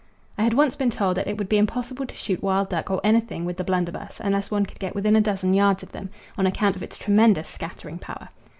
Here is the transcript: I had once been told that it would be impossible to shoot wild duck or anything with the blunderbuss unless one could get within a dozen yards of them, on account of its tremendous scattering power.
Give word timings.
I 0.35 0.41
had 0.41 0.55
once 0.55 0.75
been 0.75 0.89
told 0.89 1.15
that 1.17 1.27
it 1.27 1.37
would 1.37 1.47
be 1.47 1.59
impossible 1.59 2.07
to 2.07 2.15
shoot 2.15 2.41
wild 2.41 2.69
duck 2.69 2.89
or 2.89 2.99
anything 3.03 3.45
with 3.45 3.57
the 3.57 3.63
blunderbuss 3.63 4.19
unless 4.19 4.49
one 4.49 4.65
could 4.65 4.79
get 4.79 4.95
within 4.95 5.15
a 5.15 5.21
dozen 5.21 5.53
yards 5.53 5.83
of 5.83 5.91
them, 5.91 6.09
on 6.39 6.47
account 6.47 6.75
of 6.75 6.81
its 6.81 6.97
tremendous 6.97 7.47
scattering 7.47 7.99
power. 7.99 8.29